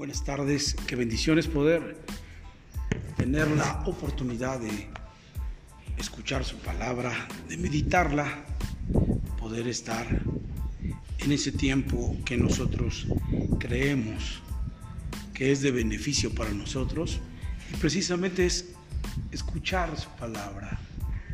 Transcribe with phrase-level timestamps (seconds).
[0.00, 1.98] Buenas tardes, qué bendiciones poder
[3.18, 4.88] tener la oportunidad de
[5.98, 8.46] escuchar su palabra, de meditarla,
[9.38, 10.06] poder estar
[11.18, 13.08] en ese tiempo que nosotros
[13.58, 14.40] creemos
[15.34, 17.20] que es de beneficio para nosotros
[17.70, 18.70] y precisamente es
[19.32, 20.80] escuchar su palabra,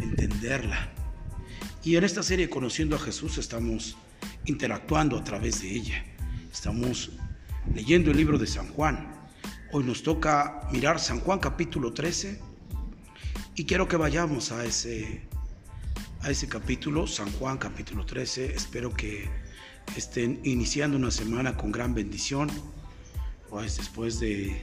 [0.00, 0.90] entenderla.
[1.84, 3.96] Y en esta serie Conociendo a Jesús estamos
[4.44, 6.04] interactuando a través de ella.
[6.52, 7.12] Estamos
[7.74, 9.12] leyendo el libro de San Juan.
[9.72, 12.40] Hoy nos toca mirar San Juan capítulo 13
[13.54, 15.22] y quiero que vayamos a ese,
[16.22, 18.54] a ese capítulo, San Juan capítulo 13.
[18.54, 19.28] Espero que
[19.96, 22.50] estén iniciando una semana con gran bendición,
[23.48, 24.62] pues después de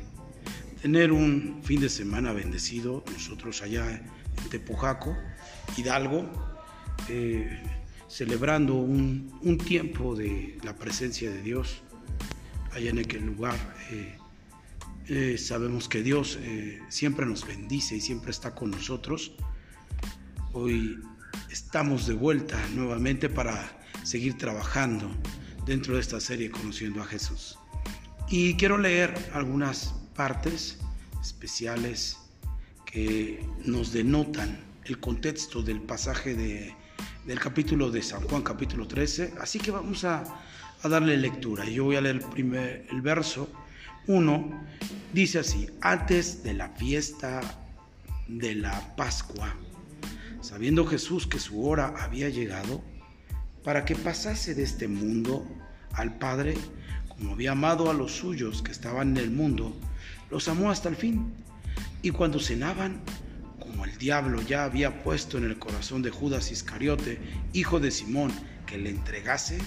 [0.81, 5.15] tener un fin de semana bendecido, nosotros allá en Tepojaco,
[5.77, 6.29] Hidalgo,
[7.09, 7.61] eh,
[8.07, 11.83] celebrando un, un tiempo de la presencia de Dios
[12.73, 13.57] allá en aquel lugar.
[13.91, 14.17] Eh,
[15.07, 19.33] eh, sabemos que Dios eh, siempre nos bendice y siempre está con nosotros.
[20.53, 20.99] Hoy
[21.49, 25.09] estamos de vuelta nuevamente para seguir trabajando
[25.65, 27.57] dentro de esta serie Conociendo a Jesús.
[28.29, 30.79] Y quiero leer algunas partes
[31.21, 32.17] especiales
[32.85, 36.75] que nos denotan el contexto del pasaje de,
[37.25, 39.33] del capítulo de San Juan, capítulo 13.
[39.39, 40.23] Así que vamos a,
[40.83, 41.65] a darle lectura.
[41.65, 43.49] Yo voy a leer el, primer, el verso
[44.07, 44.65] 1.
[45.13, 47.41] Dice así, antes de la fiesta
[48.27, 49.55] de la Pascua,
[50.41, 52.83] sabiendo Jesús que su hora había llegado,
[53.63, 55.47] para que pasase de este mundo
[55.93, 56.55] al Padre,
[57.07, 59.73] como había amado a los suyos que estaban en el mundo,
[60.29, 61.33] los amó hasta el fin.
[62.01, 62.99] Y cuando cenaban,
[63.57, 67.19] como el diablo ya había puesto en el corazón de Judas Iscariote,
[67.53, 68.33] hijo de Simón,
[68.65, 69.59] que le entregase,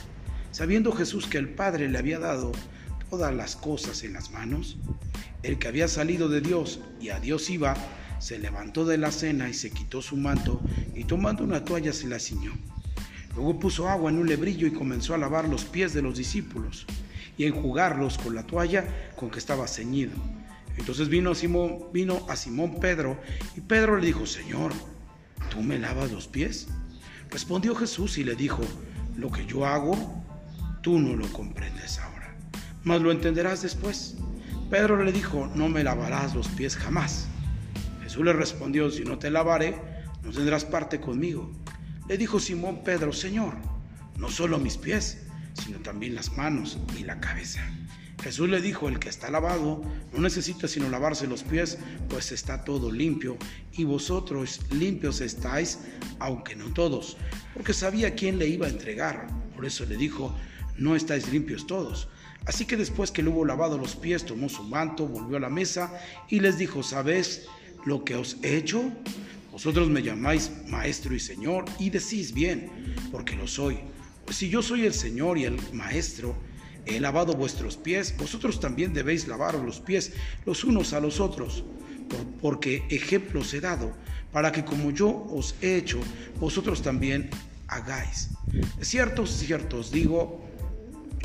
[0.57, 2.51] Sabiendo Jesús que el Padre le había dado
[3.11, 4.79] todas las cosas en las manos,
[5.43, 7.77] el que había salido de Dios y a Dios iba,
[8.21, 10.63] se levantó de la cena y se quitó su manto
[10.95, 12.55] y tomando una toalla se la ciñó.
[13.35, 16.87] Luego puso agua en un lebrillo y comenzó a lavar los pies de los discípulos
[17.37, 20.15] y enjugarlos con la toalla con que estaba ceñido.
[20.79, 23.21] Entonces vino, Simón, vino a Simón Pedro
[23.59, 24.73] y Pedro le dijo, Señor,
[25.51, 26.69] ¿tú me lavas los pies?
[27.31, 28.63] Respondió Jesús y le dijo,
[29.19, 30.25] lo que yo hago,
[30.87, 32.33] Tú no lo comprendes ahora,
[32.85, 34.15] mas lo entenderás después.
[34.71, 37.27] Pedro le dijo, no me lavarás los pies jamás.
[38.05, 39.75] Jesús le respondió, si no te lavaré,
[40.23, 41.51] no tendrás parte conmigo.
[42.09, 43.55] Le dijo Simón Pedro, Señor,
[44.17, 47.69] no solo mis pies, sino también las manos y la cabeza.
[48.23, 49.83] Jesús le dijo, el que está lavado
[50.13, 53.37] no necesita sino lavarse los pies, pues está todo limpio,
[53.73, 55.81] y vosotros limpios estáis,
[56.21, 57.17] aunque no todos,
[57.55, 59.27] porque sabía quién le iba a entregar.
[59.57, 60.33] Por eso le dijo,
[60.79, 62.09] no estáis limpios todos.
[62.47, 65.51] Así que después que le hubo lavado los pies, tomó su manto, volvió a la
[65.51, 65.93] mesa
[66.29, 67.47] y les dijo, ¿sabéis
[67.85, 68.93] lo que os he hecho?
[69.51, 72.71] Vosotros me llamáis maestro y señor y decís bien,
[73.11, 73.79] porque lo soy.
[74.25, 76.37] Pues si yo soy el señor y el maestro,
[76.85, 80.13] he lavado vuestros pies, vosotros también debéis lavaros los pies
[80.45, 81.65] los unos a los otros,
[82.41, 83.93] porque ejemplos he dado,
[84.33, 85.99] para que como yo os he hecho,
[86.39, 87.29] vosotros también
[87.67, 88.31] hagáis.
[88.81, 90.46] Cierto, cierto, os digo,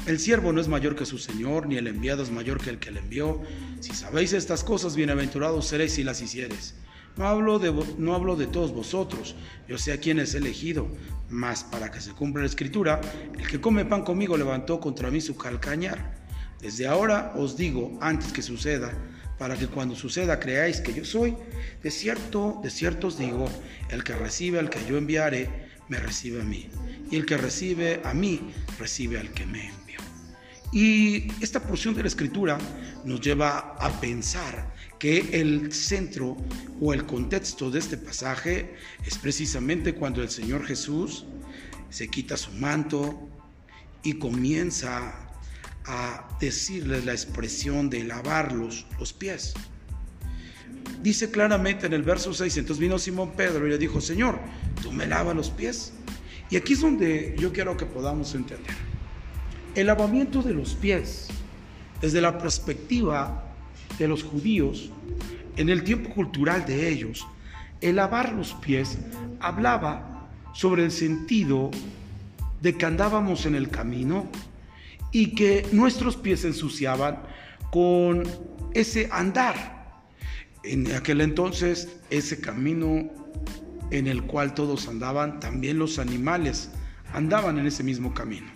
[0.08, 2.80] el siervo no es mayor que su Señor, ni el enviado es mayor que el
[2.80, 3.42] que le envió.
[3.80, 6.76] Si sabéis estas cosas, bienaventurados seréis si las hicieres.
[7.18, 9.36] No hablo, de, todos vosotros,
[9.68, 10.88] yo sé a quién es elegido,
[11.30, 13.02] mas para que se cumpla la escritura,
[13.38, 16.16] el que come pan conmigo levantó contra mí su calcañar.
[16.62, 18.94] Desde ahora os digo, antes que suceda,
[19.38, 21.36] para que cuando suceda creáis que yo soy,
[21.84, 23.50] de cierto, de cierto os digo,
[23.90, 26.70] el que recibe al que yo enviaré, me recibe a mí,
[27.10, 28.40] y el que recibe a mí,
[28.80, 29.81] recibe al que me.
[30.72, 32.58] Y esta porción de la escritura
[33.04, 36.38] nos lleva a pensar que el centro
[36.80, 41.26] o el contexto de este pasaje es precisamente cuando el Señor Jesús
[41.90, 43.28] se quita su manto
[44.04, 45.28] y comienza
[45.86, 49.54] a decirles la expresión de lavar los, los pies.
[51.02, 54.40] Dice claramente en el verso 6, entonces vino Simón Pedro y le dijo, Señor,
[54.82, 55.92] ¿tú me lavas los pies?
[56.50, 58.91] Y aquí es donde yo quiero que podamos entender.
[59.74, 61.30] El lavamiento de los pies,
[62.02, 63.46] desde la perspectiva
[63.98, 64.92] de los judíos,
[65.56, 67.26] en el tiempo cultural de ellos,
[67.80, 68.98] el lavar los pies
[69.40, 71.72] hablaba sobre el sentido
[72.62, 74.30] de que andábamos en el camino
[75.14, 77.22] y que nuestros pies se ensuciaban
[77.72, 78.24] con
[78.74, 80.04] ese andar.
[80.64, 83.10] En aquel entonces, ese camino
[83.90, 86.72] en el cual todos andaban, también los animales
[87.14, 88.48] andaban en ese mismo camino.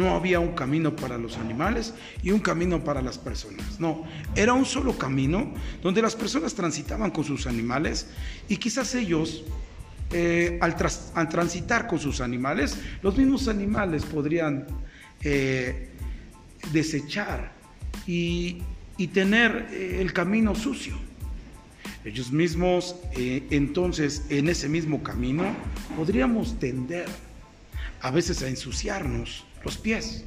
[0.00, 1.92] No había un camino para los animales
[2.22, 3.78] y un camino para las personas.
[3.78, 4.04] No,
[4.34, 5.52] era un solo camino
[5.82, 8.06] donde las personas transitaban con sus animales
[8.48, 9.44] y quizás ellos,
[10.10, 10.74] eh, al,
[11.28, 14.66] transitar con sus animales, los mismos animales podrían
[15.22, 15.90] eh,
[16.72, 17.52] desechar
[18.06, 18.62] y,
[19.12, 20.96] tener eh, el camino sucio.
[22.06, 25.44] Ellos mismos, entonces, en ese mismo camino,
[25.94, 27.04] podríamos tender
[28.00, 30.24] a veces a ensuciarnos los pies.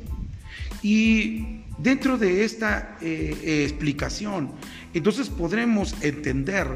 [0.81, 4.51] Y dentro de esta eh, eh, explicación,
[4.93, 6.67] entonces podremos entender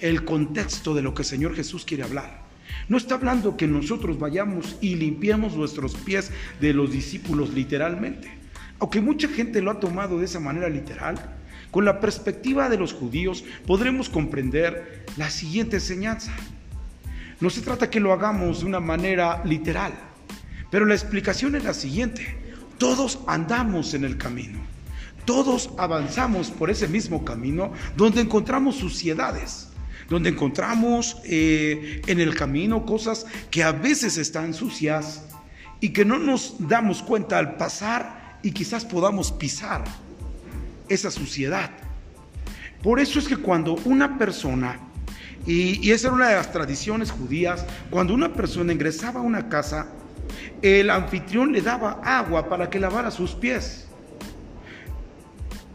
[0.00, 2.42] el contexto de lo que el Señor Jesús quiere hablar.
[2.88, 8.30] No está hablando que nosotros vayamos y limpiemos nuestros pies de los discípulos literalmente.
[8.78, 11.16] Aunque mucha gente lo ha tomado de esa manera literal,
[11.70, 16.32] con la perspectiva de los judíos podremos comprender la siguiente enseñanza.
[17.40, 19.92] No se trata que lo hagamos de una manera literal,
[20.72, 22.34] pero la explicación es la siguiente.
[22.78, 24.58] Todos andamos en el camino.
[25.26, 29.68] Todos avanzamos por ese mismo camino donde encontramos suciedades,
[30.08, 35.26] donde encontramos eh, en el camino cosas que a veces están sucias
[35.78, 39.84] y que no nos damos cuenta al pasar y quizás podamos pisar
[40.88, 41.70] esa suciedad.
[42.82, 44.80] Por eso es que cuando una persona
[45.46, 47.66] y, esa era una de las tradiciones judías.
[47.90, 49.88] Cuando una persona ingresaba a una casa,
[50.62, 53.88] el anfitrión le daba agua para que lavara sus pies.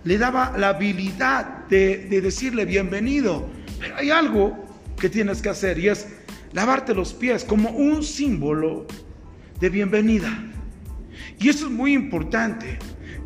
[0.03, 3.47] Le daba la habilidad de, de decirle bienvenido.
[3.79, 4.65] Pero hay algo
[4.99, 6.07] que tienes que hacer y es
[6.53, 8.88] lavarte los pies como un símbolo
[9.59, 10.44] de bienvenida.
[11.39, 12.79] Y eso es muy importante,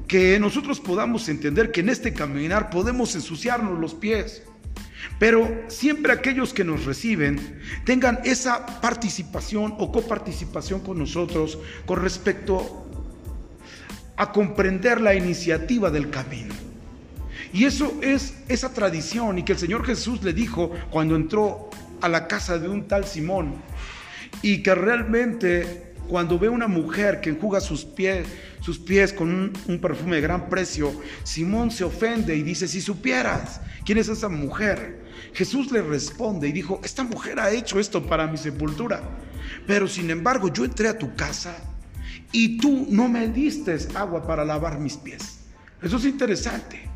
[0.07, 4.44] que nosotros podamos entender que en este caminar podemos ensuciarnos los pies.
[5.19, 12.88] Pero siempre aquellos que nos reciben tengan esa participación o coparticipación con nosotros con respecto
[14.18, 16.53] a comprender la iniciativa del camino.
[17.53, 21.69] Y eso es esa tradición y que el Señor Jesús le dijo cuando entró
[22.01, 23.56] a la casa de un tal Simón
[24.42, 28.28] y que realmente cuando ve una mujer que enjuga sus pies,
[28.60, 30.92] sus pies con un, un, perfume de gran precio,
[31.24, 36.52] Simón se ofende y dice, si supieras quién es esa mujer, Jesús le responde y
[36.52, 39.02] dijo, esta mujer ha hecho esto para mi sepultura,
[39.66, 41.56] pero sin embargo yo entré a tu casa
[42.34, 45.46] y tú no me diste agua para lavar mis pies.
[45.81, 46.90] Eso es interesante.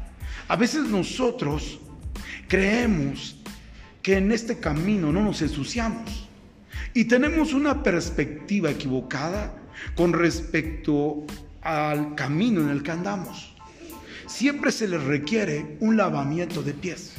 [0.50, 1.80] A veces nosotros
[2.50, 3.42] creemos
[4.02, 6.25] que en este camino no nos ensuciamos
[6.96, 9.54] y tenemos una perspectiva equivocada
[9.96, 11.26] con respecto
[11.62, 13.54] al camino en el que andamos.
[14.28, 17.12] Siempre se le requiere un lavamiento de pies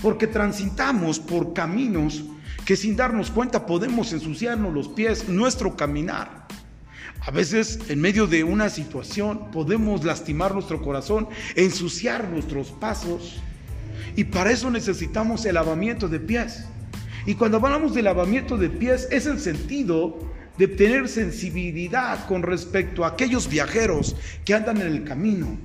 [0.00, 2.24] porque transitamos por caminos
[2.64, 6.46] que sin darnos cuenta podemos ensuciarnos los pies, nuestro caminar.
[7.20, 13.42] A veces en medio de una situación podemos lastimar nuestro corazón, ensuciar nuestros pasos.
[14.16, 16.64] Y para eso necesitamos el lavamiento de pies.
[17.26, 20.18] Y cuando hablamos de lavamiento de pies es el sentido
[20.58, 25.58] de tener sensibilidad con respecto a aquellos viajeros que andan en el camino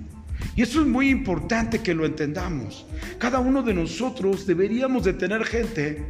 [0.56, 2.86] y eso es muy importante que lo entendamos.
[3.20, 6.04] Cada uno de nosotros deberíamos de tener gente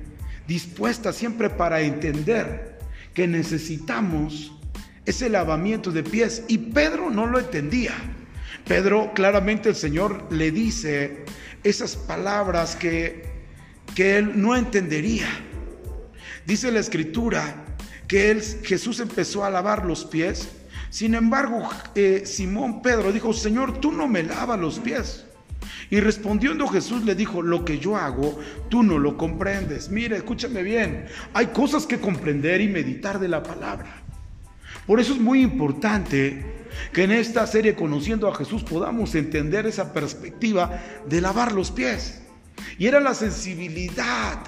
[0.47, 2.79] dispuesta siempre para entender
[3.13, 4.53] que necesitamos
[5.05, 6.43] ese lavamiento de pies.
[6.47, 7.93] Y Pedro no lo entendía.
[8.65, 11.25] Pedro claramente el Señor le dice
[11.63, 13.26] esas palabras que,
[13.97, 15.25] que él no entendería.
[16.45, 17.65] Dice la escritura
[18.07, 20.49] que Jesús empezó a lavar los pies
[20.91, 25.25] sin embargo, eh, Simón Pedro dijo, Señor, tú no me lavas los pies.
[25.89, 28.39] Y respondiendo Jesús le dijo, lo que yo hago,
[28.69, 29.89] tú no lo comprendes.
[29.89, 34.03] Mire, escúchame bien, hay cosas que comprender y meditar de la palabra.
[34.85, 39.91] Por eso es muy importante que en esta serie Conociendo a Jesús podamos entender esa
[39.91, 42.21] perspectiva de lavar los pies.
[42.77, 44.39] Y era la sensibilidad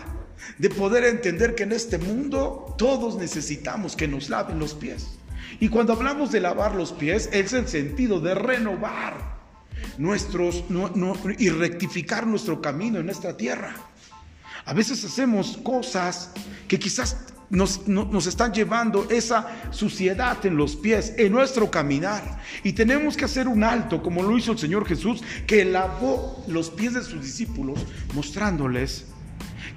[0.58, 5.20] de poder entender que en este mundo todos necesitamos que nos laven los pies.
[5.60, 9.40] Y cuando hablamos de lavar los pies, es el sentido de renovar
[9.98, 10.64] nuestros
[11.38, 13.76] y rectificar nuestro camino en esta tierra.
[14.66, 16.32] A veces hacemos cosas
[16.68, 17.18] que quizás
[17.50, 22.40] nos, están llevando esa suciedad en los pies, en nuestro caminar.
[22.64, 26.70] Y tenemos que hacer un alto, como lo hizo el Señor Jesús, que lavó los
[26.70, 27.80] pies de sus discípulos,
[28.14, 29.06] mostrándoles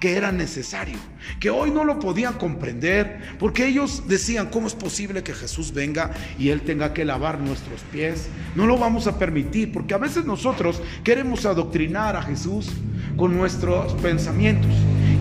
[0.00, 0.99] que era necesario,
[1.38, 6.11] que hoy no lo podían comprender, porque ellos decían, ¿cómo es posible que Jesús venga
[6.41, 8.26] y Él tenga que lavar nuestros pies?
[8.57, 12.71] No lo vamos a permitir, porque a veces nosotros queremos adoctrinar a Jesús
[13.17, 14.73] con nuestros pensamientos.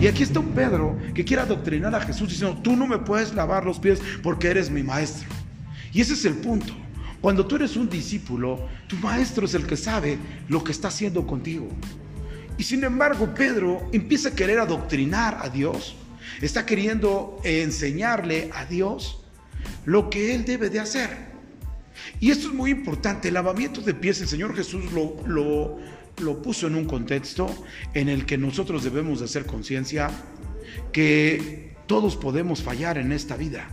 [0.02, 3.32] Y aquí está un Pedro que quiere adoctrinar a Jesús diciendo, tú no me puedes
[3.34, 5.28] lavar los pies porque eres mi maestro.
[5.92, 6.74] Y ese es el punto.
[7.20, 10.18] Cuando tú eres un discípulo, tu maestro es el que sabe
[10.48, 11.68] lo que está haciendo contigo.
[12.58, 15.94] Y sin embargo, Pedro empieza a querer adoctrinar a Dios,
[16.40, 19.22] está queriendo enseñarle a Dios
[19.84, 21.10] lo que él debe de hacer.
[22.18, 25.78] Y esto es muy importante, el lavamiento de pies, el Señor Jesús lo, lo,
[26.22, 27.48] lo puso en un contexto
[27.94, 30.10] en el que nosotros debemos de hacer conciencia
[30.92, 33.68] que todos podemos fallar en esta vida,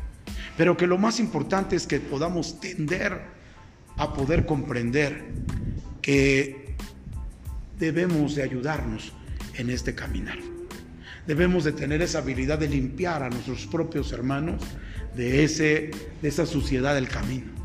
[0.57, 3.21] pero que lo más importante es que podamos tender
[3.97, 5.25] a poder comprender
[6.01, 6.75] que
[7.77, 9.13] debemos de ayudarnos
[9.55, 10.37] en este caminar.
[11.27, 14.63] Debemos de tener esa habilidad de limpiar a nuestros propios hermanos
[15.15, 15.91] de, ese,
[16.21, 17.58] de esa suciedad del camino.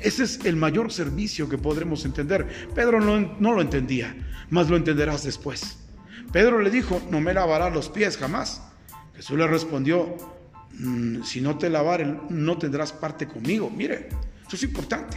[0.00, 2.68] Ese es el mayor servicio que podremos entender.
[2.74, 4.14] Pedro no, no lo entendía,
[4.50, 5.78] mas lo entenderás después.
[6.32, 8.62] Pedro le dijo, no me lavarás los pies jamás.
[9.14, 10.16] Jesús le respondió,
[10.78, 13.70] mm, si no te lavar, no tendrás parte conmigo.
[13.70, 14.08] Mire,
[14.46, 15.16] eso es importante.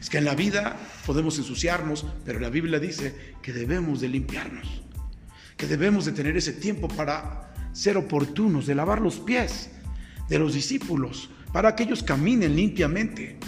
[0.00, 4.82] Es que en la vida podemos ensuciarnos, pero la Biblia dice que debemos de limpiarnos,
[5.56, 9.70] que debemos de tener ese tiempo para ser oportunos, de lavar los pies
[10.28, 13.38] de los discípulos, para que ellos caminen limpiamente.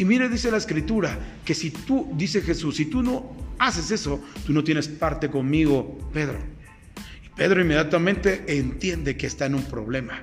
[0.00, 4.18] Y mire, dice la escritura, que si tú, dice Jesús, si tú no haces eso,
[4.46, 6.38] tú no tienes parte conmigo, Pedro.
[7.22, 10.22] Y Pedro inmediatamente entiende que está en un problema.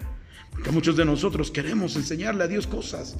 [0.49, 3.17] Porque muchos de nosotros queremos enseñarle a Dios cosas.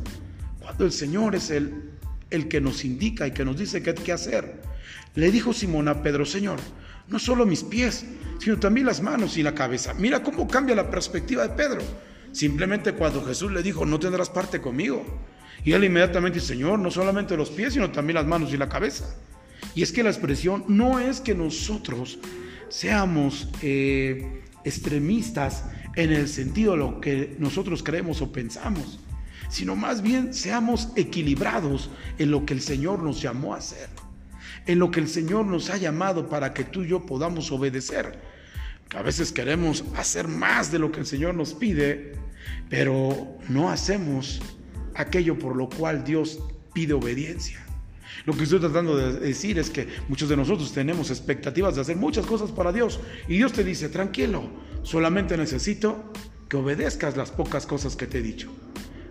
[0.60, 1.92] Cuando el Señor es el,
[2.32, 4.60] el que nos indica y que nos dice qué, qué hacer.
[5.14, 6.58] Le dijo Simón a Pedro, Señor,
[7.08, 8.04] no solo mis pies,
[8.40, 9.94] sino también las manos y la cabeza.
[9.94, 11.84] Mira cómo cambia la perspectiva de Pedro.
[12.32, 15.06] Simplemente cuando Jesús le dijo, no tendrás parte conmigo.
[15.64, 18.70] Y él inmediatamente dice, Señor, no solamente los pies, sino también las manos y la
[18.70, 19.06] cabeza.
[19.76, 22.20] Y es que la expresión no es que nosotros
[22.70, 29.00] seamos eh, extremistas en el sentido de lo que nosotros creemos o pensamos,
[29.50, 33.90] sino más bien seamos equilibrados en lo que el Señor nos llamó a hacer,
[34.66, 38.20] en lo que el Señor nos ha llamado para que tú y yo podamos obedecer.
[38.96, 42.14] A veces queremos hacer más de lo que el Señor nos pide,
[42.70, 44.42] pero no hacemos
[44.98, 46.40] aquello por lo cual Dios
[46.74, 47.64] pide obediencia.
[48.26, 51.96] Lo que estoy tratando de decir es que muchos de nosotros tenemos expectativas de hacer
[51.96, 54.50] muchas cosas para Dios y Dios te dice, tranquilo,
[54.84, 56.12] solamente necesito
[56.50, 58.52] que obedezcas las pocas cosas que te he dicho.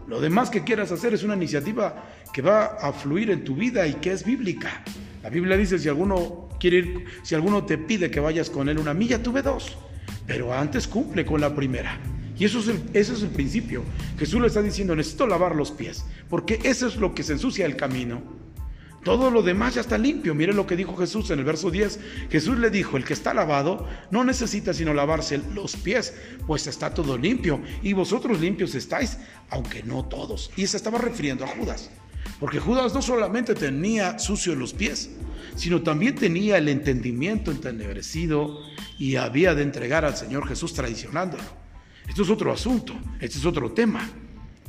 [0.09, 3.87] Lo demás que quieras hacer es una iniciativa que va a fluir en tu vida
[3.87, 4.83] y que es bíblica.
[5.23, 8.78] La Biblia dice, si alguno quiere ir, si alguno te pide que vayas con él
[8.78, 9.76] una milla, tuve dos,
[10.26, 11.99] pero antes cumple con la primera.
[12.38, 13.83] Y eso es, el, principio.
[14.19, 17.64] Jesús le está diciendo, necesito lavar los pies, porque eso es lo que se ensucia
[17.64, 18.23] el camino.
[19.05, 20.35] Todo lo demás ya está limpio.
[20.35, 22.00] Mire lo que dijo Jesús en el verso 10.
[22.28, 26.12] Jesús le dijo, el que está lavado no necesita sino lavarse los pies,
[26.45, 27.61] pues está todo limpio.
[27.85, 30.50] Y vosotros limpios estáis, aunque no todos.
[30.57, 31.88] Y se estaba refiriendo a Judas.
[32.40, 35.11] Porque Judas no solamente tenía sucio los pies,
[35.55, 38.61] sino también tenía el entendimiento entenebrecido
[38.99, 41.66] y había de entregar al Señor Jesús traicionándolo.
[42.09, 44.09] Esto es otro asunto, este es otro tema.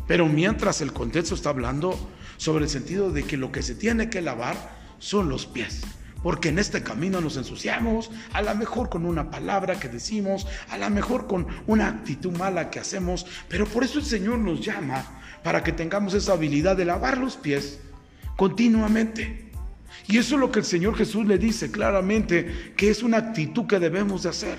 [0.07, 1.97] Pero mientras el contexto está hablando
[2.37, 4.55] sobre el sentido de que lo que se tiene que lavar
[4.99, 5.81] son los pies.
[6.23, 10.77] Porque en este camino nos ensuciamos, a lo mejor con una palabra que decimos, a
[10.77, 15.05] lo mejor con una actitud mala que hacemos, pero por eso el Señor nos llama
[15.43, 17.79] para que tengamos esa habilidad de lavar los pies
[18.35, 19.51] continuamente.
[20.07, 23.67] Y eso es lo que el Señor Jesús le dice claramente, que es una actitud
[23.67, 24.57] que debemos de hacer.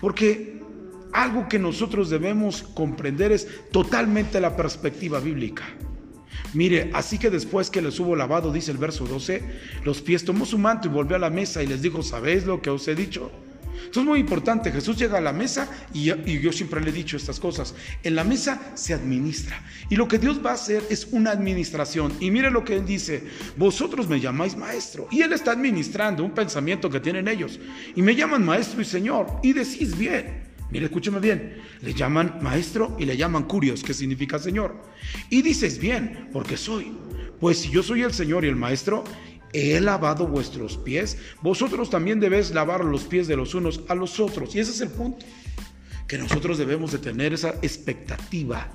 [0.00, 0.62] Porque
[1.22, 5.64] algo que nosotros debemos comprender es totalmente la perspectiva bíblica.
[6.54, 9.42] Mire, así que después que les hubo lavado, dice el verso 12,
[9.84, 12.60] los pies tomó su manto y volvió a la mesa y les dijo, ¿sabéis lo
[12.60, 13.30] que os he dicho?
[13.84, 14.72] Esto es muy importante.
[14.72, 17.74] Jesús llega a la mesa y, y, yo siempre le he dicho estas cosas.
[18.02, 19.62] En la mesa se administra.
[19.88, 22.12] Y lo que Dios va a hacer es una administración.
[22.20, 23.24] Y mire lo que Él dice.
[23.56, 25.08] Vosotros me llamáis maestro.
[25.10, 27.58] Y Él está administrando un pensamiento que tienen ellos.
[27.96, 29.40] Y me llaman maestro y Señor.
[29.42, 30.39] Y decís bien.
[30.70, 31.56] Mire, escúcheme bien.
[31.82, 34.82] Le llaman maestro y le llaman curios, que significa Señor.
[35.28, 36.92] Y dices bien, porque soy.
[37.40, 39.04] Pues si yo soy el Señor y el maestro,
[39.52, 44.20] he lavado vuestros pies, vosotros también debéis lavar los pies de los unos a los
[44.20, 44.54] otros.
[44.54, 45.24] Y ese es el punto.
[46.06, 48.68] Que nosotros debemos de tener esa expectativa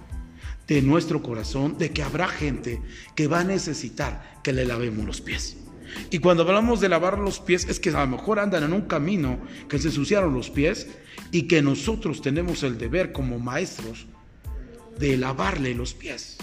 [0.67, 2.81] de nuestro corazón de que habrá gente
[3.15, 5.57] que va a necesitar que le lavemos los pies.
[6.09, 8.81] Y cuando hablamos de lavar los pies es que a lo mejor andan en un
[8.81, 9.39] camino
[9.69, 10.87] que se ensuciaron los pies
[11.31, 14.07] y que nosotros tenemos el deber como maestros
[14.99, 16.37] de lavarle los pies,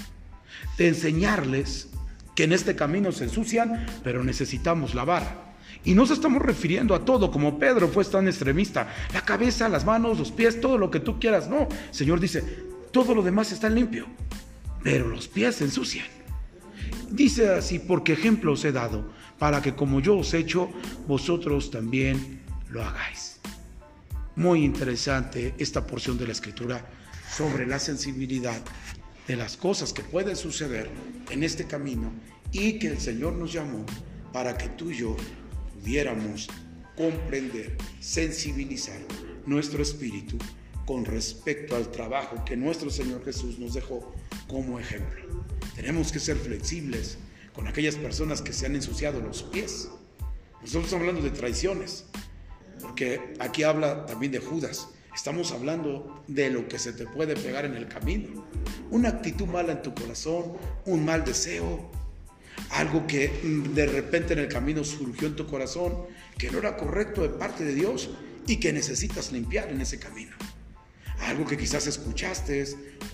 [0.79, 1.89] de enseñarles
[2.35, 5.53] que en este camino se ensucian, pero necesitamos lavar.
[5.85, 9.85] Y no se estamos refiriendo a todo, como Pedro fue tan extremista, la cabeza, las
[9.85, 11.49] manos, los pies, todo lo que tú quieras.
[11.49, 12.43] No, Señor dice,
[12.93, 14.07] todo lo demás está limpio,
[14.83, 16.07] pero los pies se ensucian.
[17.11, 19.11] Dice así, porque ejemplo os he dado,
[19.43, 20.71] para que como yo os he hecho,
[21.09, 23.41] vosotros también lo hagáis.
[24.37, 26.89] Muy interesante esta porción de la escritura
[27.29, 28.63] sobre la sensibilidad
[29.27, 30.89] de las cosas que pueden suceder
[31.29, 32.13] en este camino
[32.53, 33.85] y que el Señor nos llamó
[34.33, 35.17] para que tú y yo
[35.75, 36.49] pudiéramos
[36.97, 39.01] comprender, sensibilizar
[39.45, 40.39] nuestro espíritu
[40.87, 44.15] con respecto al trabajo que nuestro Señor Jesús nos dejó
[44.47, 45.45] como ejemplo.
[45.75, 47.19] Tenemos que ser flexibles
[47.55, 49.89] con aquellas personas que se han ensuciado los pies.
[50.61, 52.07] Nosotros estamos hablando de traiciones,
[52.81, 54.89] porque aquí habla también de Judas.
[55.15, 58.47] Estamos hablando de lo que se te puede pegar en el camino.
[58.91, 60.53] Una actitud mala en tu corazón,
[60.87, 61.91] un mal deseo,
[62.71, 63.29] algo que
[63.75, 66.07] de repente en el camino surgió en tu corazón
[66.39, 68.11] que no era correcto de parte de Dios
[68.47, 70.35] y que necesitas limpiar en ese camino.
[71.21, 72.65] Algo que quizás escuchaste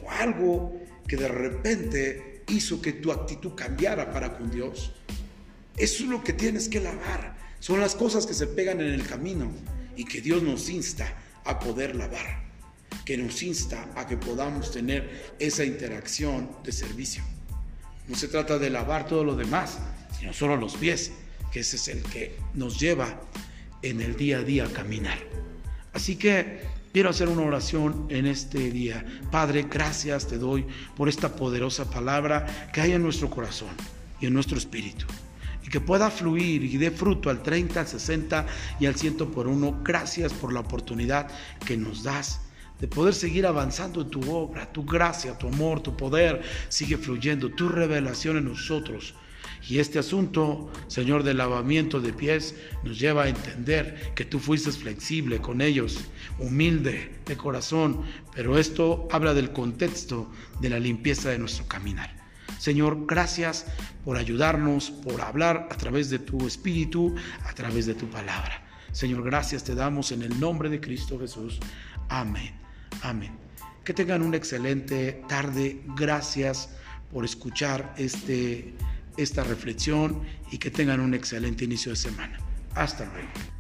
[0.05, 4.93] o algo que de repente hizo que tu actitud cambiara para con Dios.
[5.77, 7.37] Eso es lo que tienes que lavar.
[7.61, 9.51] Son las cosas que se pegan en el camino
[9.97, 11.13] y que Dios nos insta
[11.45, 12.43] a poder lavar,
[13.05, 17.23] que nos insta a que podamos tener esa interacción de servicio.
[18.07, 19.79] No se trata de lavar todo lo demás,
[20.19, 21.13] sino solo los pies,
[21.53, 23.21] que ese es el que nos lleva
[23.83, 25.19] en el día a día a caminar.
[25.93, 26.61] Así que
[26.93, 29.05] quiero hacer una oración en este día.
[29.31, 30.67] Padre, gracias te doy
[30.97, 33.71] por esta poderosa palabra que hay en nuestro corazón
[34.21, 35.07] y en nuestro espíritu.
[35.65, 38.47] Y que pueda fluir y dé fruto al 30, al 60
[38.81, 39.81] y al 100 por uno.
[39.85, 41.29] Gracias por la oportunidad
[41.65, 42.41] que nos das
[42.81, 47.51] de poder seguir avanzando en tu obra, tu gracia, tu amor, tu poder sigue fluyendo,
[47.51, 49.15] tu revelación en nosotros.
[49.69, 54.73] Y este asunto, Señor, del lavamiento de pies, nos lleva a entender que tú fuiste
[54.73, 55.99] flexible con ellos,
[56.39, 58.03] humilde de corazón,
[58.35, 62.17] pero esto habla del contexto de la limpieza de nuestro caminar.
[62.59, 63.67] Señor, gracias
[64.05, 68.65] por ayudarnos, por hablar a través de tu espíritu, a través de tu palabra.
[68.93, 71.61] Señor, gracias te damos en el nombre de Cristo Jesús.
[72.09, 72.55] Amén.
[73.03, 73.33] Amén.
[73.85, 75.83] Que tengan una excelente tarde.
[75.95, 76.71] Gracias
[77.13, 78.75] por escuchar este,
[79.19, 82.39] esta reflexión y que tengan un excelente inicio de semana.
[82.75, 83.58] Hasta luego.